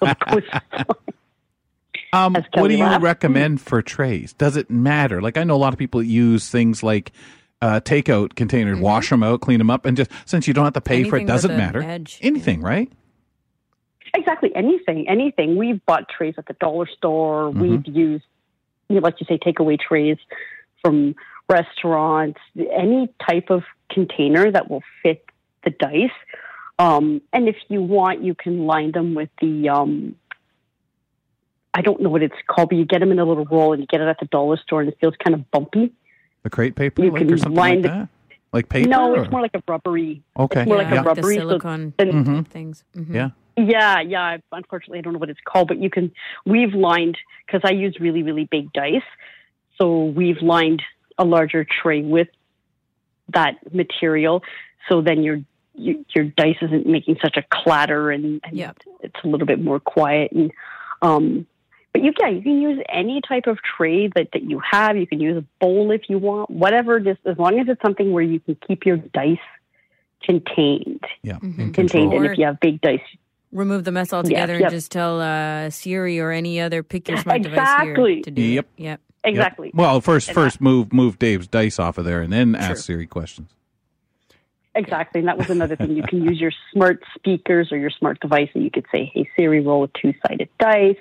um, 2.14 2.34
what 2.54 2.68
do 2.68 2.74
you 2.74 2.80
laughed. 2.80 3.02
recommend 3.02 3.60
for 3.60 3.82
trays 3.82 4.32
does 4.32 4.56
it 4.56 4.70
matter 4.70 5.20
like 5.20 5.36
i 5.36 5.44
know 5.44 5.54
a 5.54 5.58
lot 5.58 5.74
of 5.74 5.78
people 5.78 6.02
use 6.02 6.48
things 6.48 6.82
like 6.82 7.12
uh, 7.60 7.80
takeout 7.80 8.34
containers 8.34 8.78
wash 8.78 9.10
them 9.10 9.22
out 9.22 9.42
clean 9.42 9.58
them 9.58 9.68
up 9.68 9.84
and 9.84 9.98
just 9.98 10.10
since 10.24 10.48
you 10.48 10.54
don't 10.54 10.64
have 10.64 10.72
to 10.72 10.80
pay 10.80 11.04
for 11.04 11.18
it 11.18 11.26
doesn't 11.26 11.54
matter 11.54 11.82
edge. 11.82 12.18
anything 12.22 12.62
right 12.62 12.90
Exactly. 14.14 14.54
Anything, 14.54 15.08
anything. 15.08 15.56
We've 15.56 15.84
bought 15.86 16.08
trays 16.08 16.34
at 16.36 16.46
the 16.46 16.54
dollar 16.54 16.86
store. 16.86 17.50
Mm-hmm. 17.50 17.60
We've 17.60 17.86
used, 17.86 18.24
you 18.88 18.96
know, 18.96 19.00
like 19.02 19.14
you 19.20 19.26
say, 19.26 19.38
takeaway 19.38 19.78
trays 19.80 20.18
from 20.82 21.14
restaurants. 21.48 22.40
Any 22.56 23.08
type 23.28 23.50
of 23.50 23.62
container 23.90 24.50
that 24.50 24.70
will 24.70 24.82
fit 25.02 25.24
the 25.64 25.70
dice. 25.70 26.10
Um, 26.78 27.20
and 27.32 27.48
if 27.48 27.56
you 27.68 27.82
want, 27.82 28.22
you 28.22 28.34
can 28.34 28.66
line 28.66 28.92
them 28.92 29.14
with 29.14 29.28
the. 29.40 29.68
Um, 29.68 30.16
I 31.74 31.80
don't 31.80 32.00
know 32.02 32.10
what 32.10 32.22
it's 32.22 32.34
called, 32.48 32.68
but 32.70 32.76
you 32.78 32.84
get 32.84 33.00
them 33.00 33.12
in 33.12 33.18
a 33.18 33.24
little 33.24 33.44
roll 33.46 33.72
and 33.72 33.80
you 33.80 33.86
get 33.86 34.00
it 34.00 34.08
at 34.08 34.18
the 34.20 34.26
dollar 34.26 34.56
store, 34.58 34.80
and 34.80 34.88
it 34.90 34.98
feels 35.00 35.14
kind 35.22 35.34
of 35.34 35.50
bumpy. 35.50 35.92
the 36.42 36.50
crate 36.50 36.74
paper 36.74 37.02
You 37.04 37.10
like, 37.12 37.22
or 37.22 37.26
can 37.26 37.38
something 37.38 37.54
line 37.56 37.74
like 37.74 37.82
the- 37.82 37.88
that 37.88 38.08
like 38.52 38.68
paper 38.68 38.88
no, 38.88 39.12
or- 39.14 39.22
it's 39.22 39.30
more 39.30 39.40
like 39.40 39.54
a 39.54 39.62
rubbery. 39.68 40.22
okay 40.36 40.62
it's 40.62 40.68
more 40.68 40.76
like 40.76 40.88
a 40.88 40.94
yeah. 40.96 41.02
rub- 41.02 41.16
the 41.16 41.22
rubbery, 41.22 41.34
so 41.36 41.40
silicone 41.42 41.94
then- 41.98 42.10
Mhm. 42.12 42.36
type 42.44 42.48
things. 42.48 42.84
Mhm. 42.96 43.14
yeah 43.14 43.30
Yeah, 43.56 44.00
yeah. 44.00 44.38
Unfortunately, 44.50 44.98
I 44.98 45.02
don't 45.02 45.12
know 45.12 45.18
what 45.18 45.30
it's 45.30 45.40
called, 45.44 45.68
but 45.68 45.78
you 45.78 45.88
can. 45.88 46.10
We've 46.46 46.74
lined 46.74 47.16
because 47.46 47.60
I 47.64 47.70
use 47.72 47.96
really, 48.00 48.22
really 48.22 48.44
big 48.44 48.72
dice, 48.72 49.02
so 49.78 50.06
we've 50.06 50.40
lined 50.42 50.82
a 51.18 51.24
larger 51.24 51.64
tray 51.64 52.02
with 52.02 52.28
that 53.34 53.74
material. 53.74 54.42
So 54.88 55.00
then 55.00 55.22
your 55.22 55.40
you, 55.74 56.04
your 56.14 56.24
dice 56.24 56.56
isn't 56.60 56.86
making 56.86 57.16
such 57.22 57.36
a 57.38 57.42
clatter, 57.50 58.10
and, 58.10 58.40
and 58.44 58.56
Yep. 58.56 58.78
it's 59.00 59.14
a 59.24 59.26
little 59.26 59.46
bit 59.46 59.58
more 59.60 59.80
quiet. 59.80 60.30
And 60.32 60.52
um, 61.00 61.46
but 61.92 62.02
you 62.02 62.12
can 62.12 62.36
you 62.36 62.42
can 62.42 62.60
use 62.60 62.82
any 62.88 63.20
type 63.26 63.46
of 63.46 63.58
tray 63.62 64.08
that 64.08 64.28
that 64.32 64.42
you 64.42 64.60
have. 64.70 64.96
You 64.96 65.06
can 65.06 65.20
use 65.20 65.36
a 65.38 65.44
bowl 65.64 65.90
if 65.90 66.02
you 66.10 66.18
want, 66.18 66.50
whatever. 66.50 67.00
Just 67.00 67.20
as 67.24 67.38
long 67.38 67.58
as 67.58 67.68
it's 67.68 67.80
something 67.80 68.12
where 68.12 68.22
you 68.22 68.40
can 68.40 68.56
keep 68.66 68.84
your 68.84 68.96
dice 68.98 69.38
contained, 70.22 71.00
yeah 71.22 71.38
Mhm. 71.38 71.74
contained. 71.74 72.12
And 72.12 72.26
if 72.26 72.38
you 72.38 72.44
have 72.46 72.60
big 72.60 72.80
dice, 72.80 73.00
Remove 73.50 73.84
the 73.84 73.92
mess 73.92 74.12
altogether 74.14 74.54
yep. 74.54 74.62
and 74.62 74.70
just 74.70 74.90
tell 74.90 75.20
uh, 75.20 75.68
Siri 75.68 76.18
or 76.20 76.30
any 76.30 76.58
other 76.60 76.82
pick 76.82 77.08
your 77.08 77.18
smart 77.18 77.42
device 77.42 77.82
here 77.82 78.22
to 78.22 78.30
do 78.30 78.40
Yep. 78.42 78.66
it. 78.78 78.82
Yep. 78.82 79.00
Exactly. 79.24 79.68
Yep. 79.68 79.74
well 79.74 80.00
first 80.00 80.28
And 80.28 80.34
first 80.34 80.60
move 80.60 80.92
move 80.92 81.18
dave's 81.18 81.46
dice 81.46 81.78
off 81.78 81.98
of 81.98 82.04
there 82.04 82.20
and 82.22 82.32
then 82.32 82.54
Sure. 82.54 82.62
ask 82.62 82.84
siri 82.84 83.06
questions 83.06 83.50
Exactly. 84.74 85.18
And 85.18 85.28
that 85.28 85.36
was 85.36 85.50
another 85.50 85.76
thing. 85.76 85.94
You 85.94 86.02
can 86.02 86.22
use 86.22 86.40
your 86.40 86.52
smart 86.72 87.02
speakers 87.14 87.70
or 87.72 87.76
your 87.76 87.90
smart 87.90 88.20
device 88.20 88.48
and 88.54 88.64
you 88.64 88.70
could 88.70 88.86
say, 88.90 89.10
hey, 89.12 89.28
Siri, 89.36 89.60
roll 89.60 89.84
a 89.84 89.88
two 89.88 90.14
sided 90.26 90.48
dice. 90.58 90.96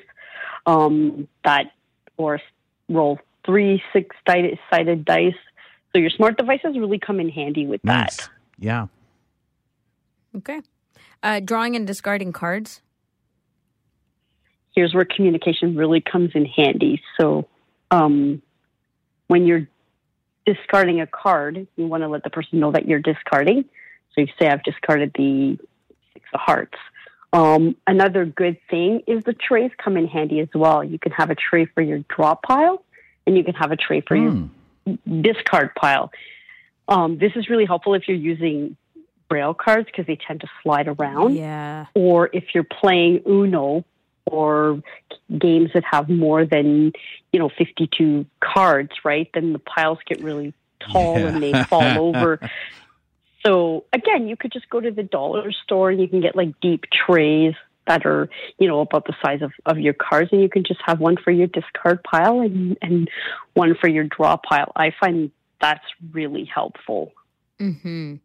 Um, 0.66 1.30
that, 1.46 1.72
or 2.18 2.42
roll 2.90 3.18
three 3.46 3.82
six 3.94 4.13
sided 4.28 5.06
dice. 5.06 5.34
So 5.94 6.00
your 6.00 6.10
smart 6.10 6.38
devices 6.38 6.78
really 6.78 7.00
come 7.00 7.22
in 7.22 7.30
handy 7.30 7.66
with 7.66 7.82
nice 7.86 8.18
that. 8.18 8.30
yeah 8.60 8.88
Okay. 10.36 10.60
Uh, 11.24 11.40
drawing 11.40 11.75
and 11.78 11.88
discarding 11.88 12.34
cards. 12.34 12.82
Here's 14.75 14.94
where 14.94 15.06
communication 15.06 15.75
really 15.75 16.01
comes 16.01 16.32
in 16.34 16.46
handy. 16.46 17.01
So 17.20 17.48
um, 17.92 18.42
when 19.28 19.46
you're 19.46 19.68
discarding 20.46 21.02
a 21.02 21.08
card, 21.08 21.68
you 21.76 21.88
want 21.88 22.04
to 22.04 22.08
let 22.08 22.24
the 22.24 22.30
person 22.30 22.60
know 22.60 22.72
that 22.72 22.88
you're 22.88 23.00
discarding. 23.00 23.66
So 24.14 24.22
you 24.22 24.28
say, 24.40 24.48
I've 24.48 24.64
discarded 24.64 25.12
the 25.16 25.58
six 26.14 26.26
of 26.34 26.40
hearts. 26.40 26.78
Um, 27.34 27.76
another 27.88 28.26
good 28.26 28.58
thing 28.70 29.04
is 29.08 29.24
the 29.24 29.34
trays 29.34 29.72
come 29.82 29.96
in 29.96 30.08
handy 30.08 30.40
as 30.40 30.50
well. 30.54 30.84
You 30.84 31.00
can 31.00 31.12
have 31.14 31.30
a 31.30 31.36
tray 31.36 31.66
for 31.66 31.82
your 31.82 32.00
draw 32.14 32.36
pile, 32.36 32.84
and 33.26 33.38
you 33.38 33.44
can 33.44 33.54
have 33.54 33.72
a 33.72 33.78
tray 33.78 34.02
for 34.02 34.18
Hmm. 34.18 34.48
your 34.86 34.98
discard 35.22 35.76
pile. 35.76 36.12
Um, 36.88 37.18
this 37.20 37.32
is 37.36 37.50
really 37.50 37.66
helpful 37.66 37.94
if 37.94 38.08
you're 38.08 38.18
using 38.18 38.76
braille 39.30 39.54
cards 39.54 39.86
because 39.86 40.08
they 40.08 40.18
tend 40.28 40.42
to 40.42 40.48
slide 40.62 40.90
around. 40.90 41.36
Yeah. 41.36 41.86
Or 41.96 42.30
if 42.34 42.54
you're 42.54 42.66
playing 42.66 43.22
Uno 43.26 43.86
or 44.25 44.82
games 45.38 45.72
that 45.74 45.84
have 45.90 46.10
more 46.10 46.46
than, 46.46 46.92
you 47.32 47.40
know, 47.40 47.50
52 47.58 48.25
cards, 48.40 48.92
right? 49.04 49.30
Then 49.34 49.54
the 49.54 49.60
piles 49.60 50.00
get 50.08 50.22
really 50.22 50.54
tall 50.92 51.18
Yeah. 51.20 51.28
and 51.28 51.44
they 51.44 51.63
fall 51.70 51.98
over. 52.10 52.40
So 53.46 53.86
again, 53.94 54.28
you 54.28 54.36
could 54.36 54.51
just 54.51 54.70
go 54.70 54.80
to 54.80 54.92
the 54.92 55.04
dollar 55.04 55.51
store 55.51 55.90
and 55.90 56.00
you 56.00 56.08
can 56.08 56.22
get 56.22 56.36
like 56.36 56.60
deep 56.62 56.86
trays 56.92 57.56
that 57.88 58.06
are, 58.06 58.30
you 58.60 58.68
know, 58.68 58.82
about 58.82 59.06
the 59.08 59.16
size 59.24 59.42
of, 59.42 59.51
of 59.66 59.80
your 59.80 59.94
cards 59.94 60.30
and 60.32 60.42
you 60.42 60.50
can 60.50 60.63
just 60.63 60.80
have 60.86 61.00
one 61.00 61.18
for 61.18 61.32
your 61.32 61.48
discard 61.48 62.04
pile 62.04 62.42
and, 62.42 62.78
and 62.82 63.10
one 63.54 63.75
for 63.80 63.90
your 63.90 64.04
draw 64.04 64.38
pile. 64.38 64.72
I 64.75 64.94
find 65.00 65.32
that's 65.60 65.86
really 66.12 66.46
helpful. 66.46 67.12
Hmm. 67.60 68.16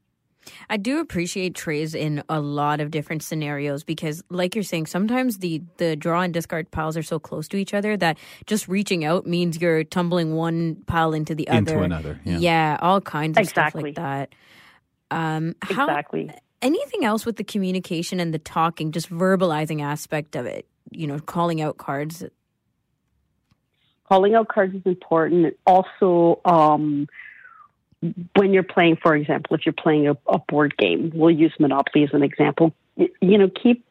I 0.71 0.76
do 0.76 1.00
appreciate 1.00 1.55
trays 1.55 1.95
in 1.95 2.23
a 2.29 2.41
lot 2.41 2.81
of 2.81 2.91
different 2.91 3.23
scenarios 3.23 3.85
because, 3.85 4.23
like 4.31 4.55
you're 4.55 4.65
saying, 4.65 4.87
sometimes 4.87 5.38
the 5.38 5.62
the 5.79 5.97
draw 5.97 6.21
and 6.23 6.33
discard 6.33 6.71
piles 6.71 6.97
are 6.97 7.03
so 7.03 7.19
close 7.19 7.49
to 7.49 7.57
each 7.57 7.75
other 7.75 7.97
that 7.97 8.19
just 8.47 8.69
reaching 8.69 9.05
out 9.05 9.26
means 9.26 9.61
you're 9.61 9.85
tumbling 9.85 10.35
one 10.35 10.76
pile 10.87 11.12
into 11.15 11.35
the 11.35 11.49
Into 11.50 11.75
other. 11.75 11.85
another, 11.85 12.21
yeah. 12.25 12.76
all 12.81 13.00
kinds 13.00 13.37
of 13.38 13.43
Exactly. 13.43 13.93
stuff 13.93 14.05
like 14.05 14.29
that. 14.31 14.35
Um, 15.11 15.55
how, 15.62 15.85
Exactly. 15.87 16.31
anything 16.62 17.05
else 17.05 17.25
with 17.25 17.37
the 17.37 17.45
communication 17.45 18.19
and 18.21 18.35
the 18.35 18.38
talking, 18.38 18.93
just 18.93 19.09
verbalizing 19.11 19.83
aspect 19.83 20.37
of 20.37 20.47
it? 20.47 20.67
You 20.91 21.07
know, 21.07 21.19
calling 21.19 21.61
out 21.61 21.79
cards. 21.79 22.25
calling 24.09 24.35
out 24.35 24.49
cards 24.49 24.75
is 24.75 24.83
important. 24.85 25.57
Also, 25.67 26.41
um, 26.45 27.09
when 28.35 28.53
you're 28.53 28.62
playing, 28.62 28.97
for 28.97 29.17
example, 29.17 29.57
if 29.57 29.65
you're 29.65 29.73
playing 29.73 30.09
a, 30.09 30.17
a 30.26 30.38
board 30.38 30.76
game, 30.76 31.12
we'll 31.15 31.31
use 31.31 31.53
Monopoly 31.59 32.05
as 32.05 32.11
an 32.12 32.23
example. 32.23 32.75
You 32.97 33.38
know, 33.38 33.50
keep 33.50 33.85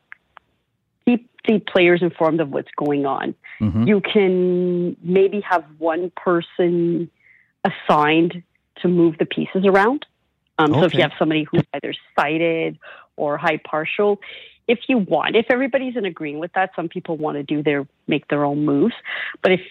keep 1.05 1.29
the 1.47 1.59
players 1.59 2.01
informed 2.01 2.39
of 2.39 2.51
what's 2.51 2.71
going 2.75 3.05
on. 3.05 3.35
Mhm. 3.61 3.87
You 3.87 4.01
can 4.01 4.97
maybe 5.03 5.41
have 5.41 5.63
one 5.77 6.11
person 6.15 7.09
assigned 7.63 8.43
to 8.81 8.87
move 8.87 9.17
the 9.17 9.25
pieces 9.25 9.65
around. 9.65 10.05
Um, 10.57 10.73
So 10.73 10.85
if 10.85 10.93
you 10.93 11.01
have 11.01 11.13
somebody 11.19 11.43
who's 11.43 11.63
either 11.73 11.93
sighted 12.17 12.77
or 13.17 13.37
high 13.37 13.57
partial, 13.57 14.21
if 14.67 14.79
you 14.87 14.97
want, 14.97 15.35
if 15.35 15.47
everybody's 15.49 15.95
in 15.95 16.05
agreeing 16.05 16.39
with 16.39 16.53
that, 16.53 16.71
some 16.75 16.89
people 16.89 17.17
want 17.17 17.37
to 17.37 17.43
do 17.43 17.61
their 17.61 17.87
make 18.07 18.27
their 18.27 18.43
own 18.43 18.65
moves. 18.65 18.95
But 19.41 19.51
if 19.51 19.61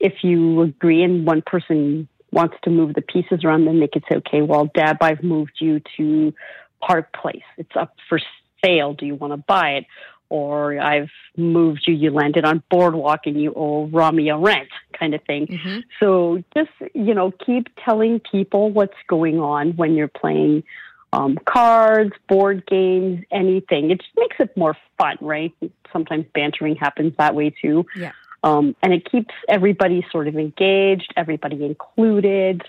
if 0.00 0.24
you 0.24 0.62
agree 0.62 1.02
and 1.02 1.24
one 1.24 1.42
person 1.42 2.08
wants 2.32 2.56
to 2.64 2.70
move 2.70 2.94
the 2.94 3.02
pieces 3.02 3.44
around, 3.44 3.66
then 3.66 3.78
they 3.80 3.88
could 3.88 4.04
say, 4.10 4.16
okay, 4.16 4.42
well, 4.42 4.70
Deb, 4.74 4.96
I've 5.00 5.22
moved 5.22 5.58
you 5.60 5.80
to 5.98 6.32
Park 6.80 7.12
Place. 7.12 7.42
It's 7.58 7.76
up 7.76 7.94
for 8.08 8.18
sale. 8.64 8.94
Do 8.94 9.06
you 9.06 9.14
want 9.14 9.32
to 9.32 9.36
buy 9.36 9.72
it? 9.72 9.86
Or 10.28 10.80
I've 10.80 11.10
moved 11.36 11.82
you, 11.86 11.94
you 11.94 12.10
landed 12.10 12.46
on 12.46 12.62
Boardwalk 12.70 13.26
and 13.26 13.40
you 13.40 13.52
owe 13.54 13.86
Ramya 13.92 14.42
rent 14.42 14.70
kind 14.98 15.14
of 15.14 15.22
thing. 15.24 15.46
Mm-hmm. 15.46 15.80
So 16.00 16.42
just, 16.56 16.70
you 16.94 17.12
know, 17.12 17.32
keep 17.44 17.68
telling 17.84 18.18
people 18.18 18.70
what's 18.70 18.96
going 19.08 19.38
on 19.38 19.72
when 19.76 19.94
you're 19.94 20.08
playing 20.08 20.64
um, 21.12 21.38
cards, 21.44 22.12
board 22.28 22.64
games, 22.66 23.22
anything. 23.30 23.90
It 23.90 24.00
just 24.00 24.16
makes 24.16 24.36
it 24.38 24.56
more 24.56 24.74
fun, 24.98 25.18
right? 25.20 25.52
Sometimes 25.92 26.24
bantering 26.32 26.76
happens 26.76 27.12
that 27.18 27.34
way 27.34 27.50
too. 27.50 27.84
Yeah. 27.94 28.12
Um, 28.44 28.74
and 28.82 28.92
it 28.92 29.10
keeps 29.10 29.34
everybody 29.48 30.04
sort 30.10 30.28
of 30.28 30.36
engaged, 30.36 31.12
everybody 31.16 31.64
included. 31.64 32.62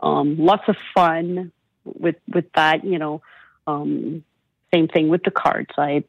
Um, 0.00 0.36
lots 0.38 0.64
of 0.68 0.76
fun 0.94 1.52
with 1.84 2.16
with 2.32 2.46
that, 2.54 2.84
you 2.84 2.98
know. 2.98 3.22
Um, 3.66 4.24
same 4.72 4.88
thing 4.88 5.08
with 5.08 5.22
the 5.22 5.30
cards. 5.30 5.70
I 5.78 6.04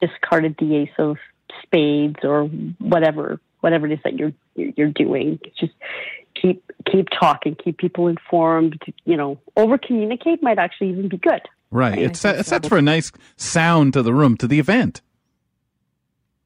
discarded 0.00 0.56
the 0.58 0.76
ace 0.76 0.90
of 0.98 1.18
spades 1.62 2.20
or 2.22 2.44
whatever 2.78 3.40
whatever 3.60 3.86
it 3.86 3.92
is 3.92 3.98
that 4.04 4.16
you're 4.18 4.32
you're 4.54 4.90
doing. 4.90 5.38
Just 5.58 5.72
keep 6.40 6.70
keep 6.90 7.08
talking, 7.10 7.54
keep 7.54 7.78
people 7.78 8.08
informed. 8.08 8.80
You 9.04 9.16
know, 9.16 9.38
over 9.56 9.78
communicate 9.78 10.42
might 10.42 10.58
actually 10.58 10.90
even 10.90 11.08
be 11.08 11.18
good. 11.18 11.42
Right. 11.70 11.98
I 11.98 12.02
It, 12.02 12.16
set, 12.16 12.36
think 12.36 12.46
it 12.46 12.48
sets 12.48 12.68
for 12.68 12.78
a 12.78 12.82
nice 12.82 13.12
sound 13.36 13.92
to 13.92 14.02
the 14.02 14.14
room, 14.14 14.36
to 14.38 14.46
the 14.46 14.58
event. 14.58 15.02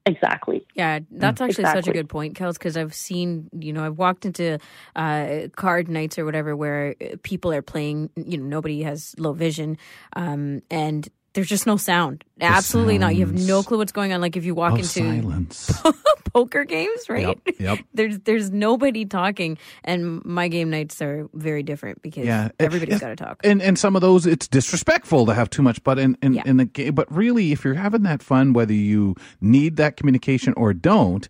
Exactly. 0.05 0.65
Yeah, 0.75 0.99
that's 1.11 1.39
actually 1.39 1.63
such 1.63 1.87
a 1.87 1.93
good 1.93 2.09
point, 2.09 2.37
Kels, 2.37 2.53
because 2.53 2.75
I've 2.75 2.93
seen, 2.93 3.49
you 3.57 3.71
know, 3.71 3.85
I've 3.85 3.97
walked 3.97 4.25
into 4.25 4.59
uh, 4.97 5.47
card 5.55 5.87
nights 5.87 6.19
or 6.19 6.25
whatever 6.25 6.55
where 6.57 6.95
uh, 7.01 7.15
people 7.23 7.53
are 7.53 7.61
playing, 7.61 8.09
you 8.17 8.37
know, 8.37 8.43
nobody 8.43 8.83
has 8.83 9.15
low 9.17 9.31
vision, 9.31 9.77
um, 10.17 10.61
and 10.69 11.07
there's 11.33 11.47
just 11.49 11.65
no 11.65 11.77
sound. 11.77 12.23
Absolutely 12.39 12.97
not. 12.97 13.15
You 13.15 13.25
have 13.25 13.33
no 13.47 13.63
clue 13.63 13.77
what's 13.77 13.91
going 13.91 14.13
on. 14.13 14.21
Like 14.21 14.35
if 14.37 14.45
you 14.45 14.53
walk 14.55 14.73
Of 14.73 14.79
into 14.79 14.89
silence. 14.89 15.71
poker 16.33 16.63
games, 16.63 17.09
right? 17.09 17.39
Yep. 17.45 17.55
Yep. 17.59 17.79
There's 17.93 18.19
there's 18.19 18.51
nobody 18.51 19.05
talking, 19.05 19.57
and 19.83 20.23
my 20.25 20.47
game 20.47 20.69
nights 20.71 21.01
are 21.01 21.27
very 21.33 21.61
different 21.63 22.01
because 22.01 22.25
Yeah. 22.25 22.49
everybody's 22.59 22.99
got 22.99 23.09
to 23.09 23.15
talk. 23.15 23.39
And 23.43 23.61
and 23.61 23.77
some 23.77 23.95
of 23.95 24.01
those 24.01 24.25
it's 24.25 24.47
disrespectful 24.47 25.25
to 25.27 25.33
have 25.33 25.49
too 25.49 25.61
much 25.61 25.83
but 25.83 25.99
in 25.99 26.17
in, 26.23 26.33
Yeah. 26.33 26.43
in 26.45 26.57
the 26.57 26.65
game 26.65 26.95
but 26.95 27.11
really 27.15 27.51
if 27.51 27.63
you're 27.63 27.75
having 27.75 28.01
that 28.03 28.23
fun 28.23 28.53
whether 28.53 28.73
you 28.73 29.15
need 29.41 29.75
that 29.77 29.95
communication 29.97 30.53
or 30.57 30.73
don't 30.73 31.29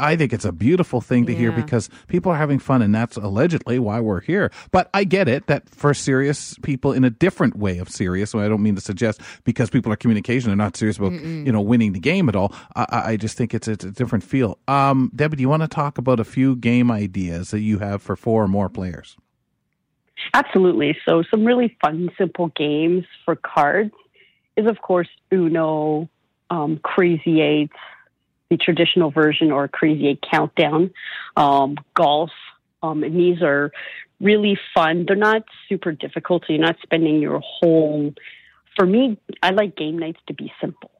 I 0.00 0.16
think 0.16 0.32
it's 0.32 0.44
a 0.44 0.52
beautiful 0.52 1.00
thing 1.00 1.26
to 1.26 1.34
hear 1.34 1.52
because 1.52 1.88
people 2.08 2.32
are 2.32 2.36
having 2.36 2.58
fun 2.58 2.82
and 2.82 2.94
that's 2.94 3.16
allegedly 3.16 3.78
why 3.78 4.00
we're 4.00 4.20
here. 4.20 4.50
But 4.70 4.90
I 4.94 5.04
get 5.04 5.28
it 5.28 5.46
that 5.46 5.68
for 5.68 5.94
serious 5.94 6.56
people 6.62 6.92
in 6.92 7.04
a 7.04 7.10
different 7.10 7.56
way 7.56 7.78
of 7.78 7.88
serious, 7.88 8.30
so 8.30 8.40
I 8.40 8.48
don't 8.48 8.62
mean 8.62 8.74
to 8.74 8.80
suggest 8.80 9.20
because 9.44 9.70
people 9.70 9.92
are 9.92 9.96
communication 9.96 10.48
they're 10.48 10.56
not 10.56 10.76
serious 10.76 10.98
about, 10.98 11.12
you 11.12 11.52
know, 11.52 11.60
winning 11.60 11.92
the 11.92 12.00
game 12.00 12.28
at 12.28 12.36
all. 12.36 12.54
I, 12.74 12.86
I 12.88 13.12
I 13.12 13.16
just 13.16 13.36
think 13.36 13.52
it's, 13.52 13.68
it's 13.68 13.84
a 13.84 13.90
different 13.90 14.24
feel. 14.24 14.58
Um, 14.68 15.10
Debbie, 15.14 15.36
do 15.36 15.42
you 15.42 15.48
want 15.48 15.62
to 15.62 15.68
talk 15.68 15.98
about 15.98 16.18
a 16.18 16.24
few 16.24 16.56
game 16.56 16.90
ideas 16.90 17.50
that 17.50 17.60
you 17.60 17.78
have 17.78 18.00
for 18.02 18.16
four 18.16 18.42
or 18.42 18.48
more 18.48 18.68
players? 18.68 19.16
Absolutely. 20.34 20.96
So, 21.06 21.22
some 21.30 21.44
really 21.44 21.76
fun, 21.84 22.10
simple 22.16 22.48
games 22.48 23.04
for 23.24 23.36
cards 23.36 23.92
is, 24.56 24.66
of 24.66 24.80
course, 24.80 25.08
Uno, 25.32 26.08
um, 26.50 26.78
Crazy 26.82 27.40
Eights, 27.40 27.76
the 28.52 28.58
traditional 28.58 29.10
version, 29.10 29.50
or 29.50 29.66
Crazy 29.66 30.08
Eight 30.08 30.22
Countdown, 30.30 30.92
um, 31.36 31.76
golf. 31.94 32.30
Um, 32.82 33.02
and 33.02 33.16
these 33.16 33.40
are 33.40 33.72
really 34.20 34.58
fun. 34.74 35.04
They're 35.06 35.16
not 35.16 35.44
super 35.68 35.92
difficult, 35.92 36.44
so 36.46 36.52
you're 36.52 36.60
not 36.62 36.76
spending 36.82 37.20
your 37.20 37.40
whole. 37.40 38.12
For 38.76 38.84
me, 38.84 39.18
I 39.42 39.50
like 39.50 39.74
game 39.74 39.98
nights 39.98 40.20
to 40.26 40.34
be 40.34 40.52
simple. 40.60 40.90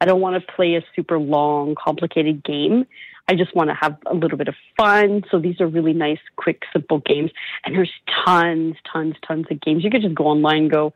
I 0.00 0.06
don't 0.06 0.20
want 0.20 0.40
to 0.40 0.52
play 0.54 0.76
a 0.76 0.82
super 0.96 1.18
long, 1.18 1.74
complicated 1.74 2.42
game. 2.42 2.86
I 3.28 3.34
just 3.34 3.54
want 3.54 3.68
to 3.70 3.74
have 3.74 3.96
a 4.06 4.14
little 4.14 4.38
bit 4.38 4.48
of 4.48 4.54
fun. 4.76 5.22
So 5.30 5.38
these 5.38 5.60
are 5.60 5.66
really 5.66 5.94
nice, 5.94 6.18
quick, 6.36 6.62
simple 6.72 7.00
games. 7.00 7.30
And 7.64 7.74
there's 7.74 7.92
tons, 8.24 8.76
tons, 8.90 9.16
tons 9.26 9.46
of 9.50 9.60
games. 9.60 9.84
You 9.84 9.90
could 9.90 10.02
just 10.02 10.14
go 10.14 10.24
online 10.24 10.64
and 10.64 10.70
go 10.70 10.92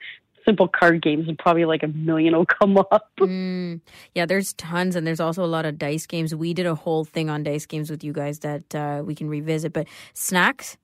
simple 0.49 0.67
card 0.69 1.03
games, 1.03 1.29
and 1.29 1.39
probably 1.39 1.67
like 1.67 1.83
a 1.83 1.89
million 1.89 2.35
will 2.35 2.47
come 2.47 2.79
up. 2.79 3.11
Mm, 3.21 3.81
yeah, 4.15 4.25
there's 4.25 4.55
tons, 4.55 4.97
and 4.97 5.07
there's 5.07 5.21
also 5.21 5.45
a 5.45 5.47
lot 5.47 5.67
of 5.67 5.77
dice 5.79 6.07
games. 6.07 6.35
We 6.35 6.55
did 6.55 6.65
a 6.65 6.75
whole 6.75 7.05
thing 7.05 7.29
on 7.29 7.43
dice 7.43 7.67
games 7.67 7.91
with 7.91 8.03
you 8.03 8.13
guys 8.15 8.39
that 8.39 8.75
uh, 8.75 9.03
we 9.05 9.15
can 9.15 9.29
revisit. 9.29 9.75
But 9.75 9.87
snacks, 10.15 10.79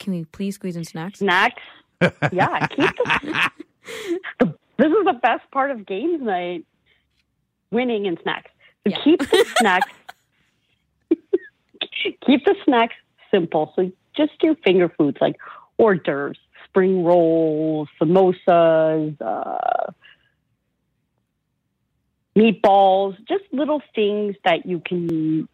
can 0.00 0.12
we 0.12 0.24
please 0.24 0.56
squeeze 0.56 0.74
in 0.76 0.84
snacks? 0.84 1.20
Snacks. 1.20 1.62
Yeah, 2.32 2.66
keep 2.66 2.90
the, 2.96 3.50
the. 4.40 4.54
This 4.78 4.88
is 4.88 5.04
the 5.04 5.18
best 5.22 5.48
part 5.52 5.70
of 5.70 5.86
games 5.86 6.20
night 6.20 6.64
winning 7.70 8.06
and 8.08 8.18
snacks. 8.22 8.50
So 8.84 8.90
Yeah. 8.90 8.98
keep 9.04 9.20
the 9.20 9.44
snacks. 9.58 9.92
keep 12.26 12.44
the 12.44 12.54
snacks 12.64 12.94
simple. 13.30 13.72
So 13.76 13.90
just 14.16 14.32
do 14.40 14.56
finger 14.64 14.88
foods 14.98 15.18
like 15.20 15.36
hors 15.78 15.96
d'oeuvres, 15.96 16.38
spring 16.74 17.04
rolls, 17.04 17.88
samosas, 18.00 19.16
uh, 19.22 19.92
meatballs, 22.36 23.16
just 23.28 23.44
little 23.52 23.80
things 23.94 24.34
that 24.44 24.66
you 24.66 24.80
can 24.80 25.48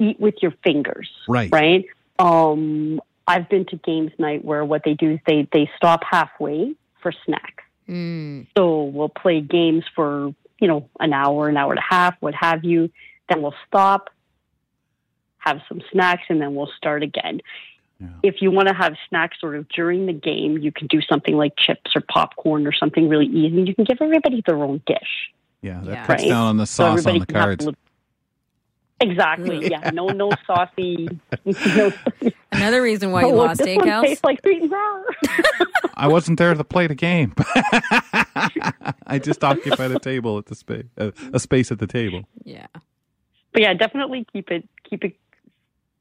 eat 0.00 0.18
with 0.18 0.34
your 0.42 0.52
fingers 0.64 1.08
Right. 1.28 1.48
right? 1.52 1.84
Um, 2.18 3.00
I've 3.28 3.48
been 3.48 3.64
to 3.66 3.76
games 3.76 4.10
night 4.18 4.44
where 4.44 4.64
what 4.64 4.82
they 4.84 4.94
do 4.94 5.12
is 5.12 5.20
they 5.26 5.48
they 5.52 5.70
stop 5.76 6.02
halfway 6.08 6.74
for 7.00 7.12
snacks. 7.24 7.62
Mm, 7.88 8.46
So 8.56 8.84
we'll 8.84 9.08
play 9.08 9.40
games 9.40 9.84
for 9.94 10.34
you 10.60 10.68
know 10.68 10.88
an 10.98 11.12
hour, 11.12 11.48
an 11.48 11.56
hour 11.56 11.72
and 11.72 11.78
a 11.78 11.94
half, 11.94 12.14
what 12.20 12.34
have 12.34 12.64
you. 12.64 12.90
Then 13.28 13.42
we'll 13.42 13.54
stop, 13.68 14.10
have 15.38 15.60
some 15.68 15.80
snacks, 15.92 16.22
and 16.28 16.40
then 16.40 16.54
we'll 16.54 16.70
start 16.76 17.02
again. 17.04 17.40
Yeah. 18.00 18.08
If 18.22 18.42
you 18.42 18.50
want 18.50 18.68
to 18.68 18.74
have 18.74 18.94
snacks 19.08 19.38
sort 19.40 19.56
of 19.56 19.68
during 19.70 20.04
the 20.06 20.12
game, 20.12 20.58
you 20.58 20.70
can 20.70 20.86
do 20.86 21.00
something 21.00 21.34
like 21.36 21.54
chips 21.56 21.92
or 21.96 22.02
popcorn 22.02 22.66
or 22.66 22.72
something 22.72 23.08
really 23.08 23.26
easy. 23.26 23.56
And 23.58 23.66
you 23.68 23.74
can 23.74 23.84
give 23.84 23.98
everybody 24.00 24.42
their 24.46 24.56
own 24.62 24.82
dish. 24.86 25.30
Yeah, 25.62 25.80
that 25.84 25.90
Yeah. 25.92 26.06
cuts 26.06 26.22
Right. 26.22 26.28
down 26.28 26.46
on 26.48 26.56
the 26.58 26.66
So 26.66 26.94
sauce 26.96 27.06
on 27.06 27.18
the 27.20 27.26
can 27.26 27.34
have 27.36 27.44
a 27.44 27.56
cards. 27.56 27.68
Exactly. 29.00 29.68
Yeah. 29.68 29.90
No, 29.92 30.08
no 30.08 30.30
saucy. 30.46 31.08
No, 31.44 31.92
Another 32.52 32.80
reason 32.82 33.12
why 33.12 33.22
you 33.22 33.26
oh, 33.32 33.34
lost, 33.34 33.58
this 33.58 33.68
eh, 33.68 33.76
one 33.76 34.04
tastes 34.04 34.24
like 34.24 34.40
sweet 34.42 34.62
and 34.62 34.70
sour. 34.70 35.06
I 35.94 36.08
wasn't 36.08 36.38
there 36.38 36.54
to 36.54 36.64
play 36.64 36.86
the 36.86 36.94
game. 36.94 37.34
I 39.06 39.18
just 39.22 39.42
occupied 39.44 39.90
a 39.90 39.98
table 39.98 40.38
at 40.38 40.46
the 40.46 40.54
space, 40.54 40.84
uh, 40.98 41.10
a 41.32 41.38
space 41.38 41.70
at 41.72 41.78
the 41.78 41.86
table. 41.86 42.24
Yeah. 42.44 42.66
but 43.52 43.62
yeah, 43.62 43.74
definitely 43.74 44.26
keep 44.32 44.50
it 44.50 44.68
keep 44.88 45.04
it 45.04 45.14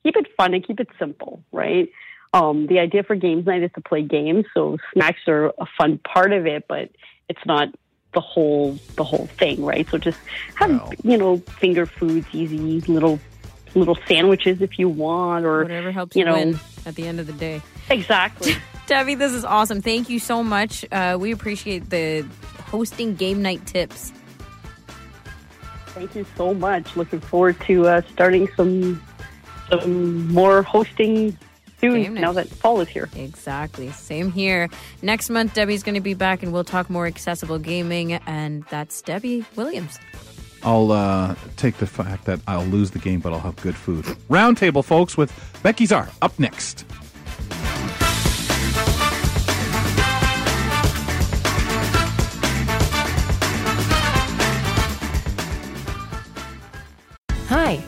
keep 0.06 0.16
it 0.16 0.28
fun 0.38 0.54
and 0.54 0.66
keep 0.66 0.80
it 0.80 0.88
simple, 1.00 1.44
right? 1.52 1.90
Um, 2.32 2.68
the 2.68 2.78
idea 2.80 3.02
for 3.04 3.16
games 3.16 3.48
night 3.48 3.64
is 3.64 3.72
to 3.74 3.82
play 3.82 4.04
games, 4.04 4.46
so 4.54 4.78
snacks 4.94 5.22
are 5.28 5.48
a 5.48 5.66
fun 5.78 5.98
part 6.00 6.32
of 6.32 6.46
it, 6.46 6.66
but 6.70 6.92
it's 7.28 7.44
not 7.46 7.70
the 8.14 8.20
whole 8.22 8.78
the 8.98 9.04
whole 9.04 9.26
thing, 9.40 9.66
right? 9.66 9.90
So 9.90 9.98
just 9.98 10.20
have 10.56 10.70
Well. 10.70 10.94
you 11.04 11.18
know 11.18 11.38
finger 11.60 11.86
foods, 11.88 12.28
easy 12.34 12.82
little 12.82 13.20
little 13.74 13.98
sandwiches 14.08 14.62
if 14.62 14.78
you 14.78 14.88
want, 14.90 15.44
or 15.46 15.64
Whatever 15.64 15.92
helps 15.92 16.16
you 16.16 16.20
you, 16.20 16.26
know 16.26 16.34
win 16.36 16.60
at 16.86 16.94
the 16.96 17.08
end 17.08 17.20
of 17.20 17.26
the 17.28 17.34
day. 17.34 17.62
exactly. 17.90 18.54
Debbie, 18.88 19.16
this 19.16 19.32
is 19.32 19.44
awesome. 19.44 19.82
Thank 19.82 20.10
you 20.12 20.20
so 20.20 20.44
much. 20.44 20.86
Uh, 20.92 21.18
we 21.20 21.32
appreciate 21.32 21.90
the 21.90 22.24
hosting 22.68 23.16
game 23.16 23.42
night 23.42 23.66
tips. 23.66 24.12
Thank 25.88 26.14
you 26.16 26.26
so 26.36 26.54
much. 26.54 26.96
Looking 26.96 27.22
forward 27.22 27.60
to 27.62 27.88
uh, 27.88 28.02
starting 28.12 28.48
some 28.56 29.02
some 29.70 30.28
more 30.32 30.64
hosting 30.64 31.38
soon. 31.80 32.04
Game. 32.04 32.14
Now 32.16 32.32
that 32.34 32.48
fall 32.48 32.82
is 32.82 32.88
here. 32.88 33.10
Exactly. 33.16 33.92
Same 33.92 34.32
here. 34.32 34.70
Next 35.02 35.30
month, 35.30 35.54
Debbie's 35.54 35.84
going 35.84 35.96
to 35.96 36.02
be 36.02 36.14
back 36.14 36.44
and 36.44 36.54
we'll 36.54 36.64
talk 36.64 36.90
more 36.90 37.06
accessible 37.08 37.60
gaming. 37.60 38.14
And 38.14 38.64
that's 38.70 39.02
Debbie 39.02 39.46
Williams. 39.56 40.00
I'll 40.64 40.92
uh, 40.92 41.36
take 41.58 41.78
the 41.78 41.86
fact 41.86 42.26
that 42.26 42.40
I'll 42.48 42.66
lose 42.66 42.92
the 42.92 43.00
game, 43.00 43.20
but 43.20 43.34
I'll 43.34 43.40
have 43.40 43.56
good 43.58 43.76
food. 43.76 44.04
Roundtable, 44.30 44.84
folks, 44.84 45.16
with 45.16 45.32
Becky 45.62 45.86
Czar 45.86 46.10
up 46.24 46.38
next. 46.40 46.86